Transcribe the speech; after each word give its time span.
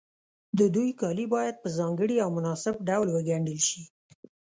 د 0.57 0.59
دوی 0.75 0.89
کالي 1.01 1.25
باید 1.35 1.55
په 1.63 1.67
ځانګړي 1.77 2.17
او 2.23 2.29
مناسب 2.37 2.75
ډول 2.87 3.07
وګنډل 3.11 3.59
شي. 3.67 3.81